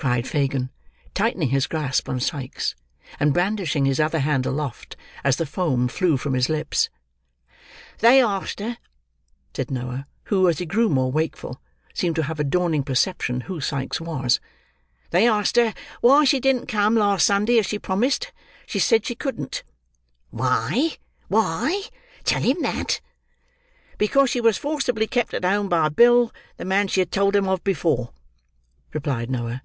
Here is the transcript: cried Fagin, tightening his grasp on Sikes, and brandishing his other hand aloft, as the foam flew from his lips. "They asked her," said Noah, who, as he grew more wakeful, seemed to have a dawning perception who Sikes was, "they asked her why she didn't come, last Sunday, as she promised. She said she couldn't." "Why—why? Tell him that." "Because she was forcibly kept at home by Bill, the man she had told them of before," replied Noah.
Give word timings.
cried 0.00 0.26
Fagin, 0.26 0.70
tightening 1.12 1.50
his 1.50 1.66
grasp 1.66 2.08
on 2.08 2.18
Sikes, 2.18 2.74
and 3.20 3.34
brandishing 3.34 3.84
his 3.84 4.00
other 4.00 4.20
hand 4.20 4.46
aloft, 4.46 4.96
as 5.22 5.36
the 5.36 5.44
foam 5.44 5.88
flew 5.88 6.16
from 6.16 6.32
his 6.32 6.48
lips. 6.48 6.88
"They 7.98 8.22
asked 8.22 8.60
her," 8.60 8.78
said 9.54 9.70
Noah, 9.70 10.06
who, 10.24 10.48
as 10.48 10.56
he 10.58 10.64
grew 10.64 10.88
more 10.88 11.12
wakeful, 11.12 11.60
seemed 11.92 12.16
to 12.16 12.22
have 12.22 12.40
a 12.40 12.44
dawning 12.44 12.82
perception 12.82 13.42
who 13.42 13.60
Sikes 13.60 14.00
was, 14.00 14.40
"they 15.10 15.28
asked 15.28 15.56
her 15.56 15.74
why 16.00 16.24
she 16.24 16.40
didn't 16.40 16.64
come, 16.64 16.94
last 16.94 17.26
Sunday, 17.26 17.58
as 17.58 17.66
she 17.66 17.78
promised. 17.78 18.32
She 18.64 18.78
said 18.78 19.04
she 19.04 19.14
couldn't." 19.14 19.62
"Why—why? 20.30 21.82
Tell 22.24 22.40
him 22.40 22.62
that." 22.62 23.02
"Because 23.98 24.30
she 24.30 24.40
was 24.40 24.56
forcibly 24.56 25.06
kept 25.06 25.34
at 25.34 25.44
home 25.44 25.68
by 25.68 25.90
Bill, 25.90 26.32
the 26.56 26.64
man 26.64 26.88
she 26.88 27.00
had 27.02 27.12
told 27.12 27.34
them 27.34 27.46
of 27.46 27.62
before," 27.62 28.12
replied 28.94 29.28
Noah. 29.30 29.60